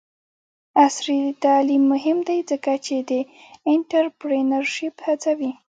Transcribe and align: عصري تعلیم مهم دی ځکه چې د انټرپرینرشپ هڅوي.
عصري 0.85 1.19
تعلیم 1.43 1.83
مهم 1.93 2.17
دی 2.27 2.39
ځکه 2.51 2.71
چې 2.85 2.95
د 3.09 3.11
انټرپرینرشپ 3.71 4.95
هڅوي. 5.07 5.51